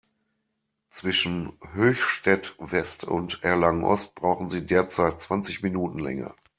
[0.89, 6.33] Zwischen Höchstadt-West und Erlangen-Ost brauchen Sie derzeit zwanzig Minuten länger.